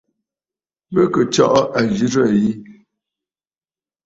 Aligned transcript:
Bɨ 0.93 1.01
kɨ̀ 1.13 1.23
tsɔʼɔ 1.31 1.61
àzɨrə̀ 1.79 2.29
yi. 2.41 2.51